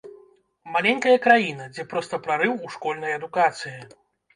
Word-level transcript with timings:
Маленькая 0.75 1.13
краіна, 1.27 1.69
дзе 1.77 1.87
проста 1.95 2.23
прарыў 2.27 2.53
у 2.65 2.77
школьнай 2.81 3.19
адукацыі. 3.23 3.81